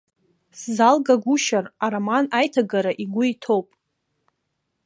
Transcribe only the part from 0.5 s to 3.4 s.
Сзалгагәышьар, ароман аиҭагара игәы